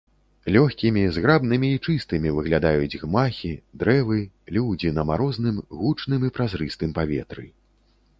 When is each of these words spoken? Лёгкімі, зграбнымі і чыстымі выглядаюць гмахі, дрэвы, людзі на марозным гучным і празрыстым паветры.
Лёгкімі, 0.53 1.01
зграбнымі 1.15 1.67
і 1.73 1.81
чыстымі 1.91 2.29
выглядаюць 2.37 2.99
гмахі, 3.01 3.51
дрэвы, 3.83 4.17
людзі 4.57 4.89
на 4.97 5.05
марозным 5.11 5.61
гучным 5.83 6.21
і 6.31 6.33
празрыстым 6.39 6.97
паветры. 6.97 7.45